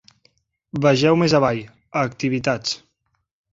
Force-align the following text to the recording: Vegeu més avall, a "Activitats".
Vegeu 0.85 1.19
més 1.25 1.35
avall, 1.41 1.61
a 1.83 2.07
"Activitats". 2.11 2.77